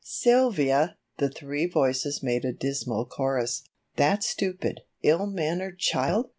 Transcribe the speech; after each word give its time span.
"Sylvia!" 0.03 0.97
The 1.19 1.29
three 1.29 1.67
voices 1.67 2.23
made 2.23 2.43
a 2.43 2.51
dismal 2.51 3.05
chorus. 3.05 3.61
"That 3.97 4.23
stupid, 4.23 4.81
ill 5.03 5.27
mannered 5.27 5.77
child! 5.77 6.29